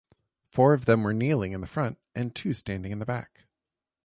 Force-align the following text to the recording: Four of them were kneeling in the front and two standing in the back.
Four 0.51 0.73
of 0.73 0.85
them 0.85 1.03
were 1.03 1.13
kneeling 1.13 1.51
in 1.51 1.61
the 1.61 1.67
front 1.67 1.99
and 2.15 2.33
two 2.33 2.53
standing 2.53 2.91
in 2.91 2.97
the 2.97 3.05
back. 3.05 3.43